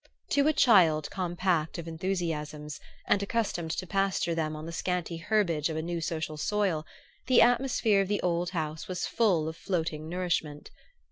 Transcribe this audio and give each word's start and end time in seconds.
To 0.31 0.47
a 0.47 0.53
child 0.53 1.11
compact 1.11 1.77
of 1.77 1.87
enthusiasms, 1.87 2.79
and 3.07 3.21
accustomed 3.21 3.69
to 3.77 3.85
pasture 3.85 4.33
them 4.33 4.55
on 4.55 4.65
the 4.65 4.71
scanty 4.71 5.17
herbage 5.17 5.69
of 5.69 5.77
a 5.77 5.81
new 5.83 6.01
social 6.01 6.37
soil, 6.37 6.87
the 7.27 7.39
atmosphere 7.43 8.01
of 8.01 8.07
the 8.07 8.19
old 8.23 8.49
house 8.49 8.87
was 8.87 9.05
full 9.05 9.47
of 9.47 9.55
floating 9.55 10.09
nourishment. 10.09 10.71